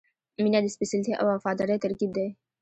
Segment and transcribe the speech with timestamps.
[0.43, 2.27] •مینه د سپېڅلتیا او وفادارۍ ترکیب دی.